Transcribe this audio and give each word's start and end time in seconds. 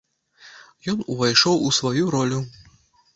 Ён 0.93 1.03
увайшоў 1.15 1.59
у 1.65 1.69
сваю 1.79 2.09
ролю. 2.17 2.39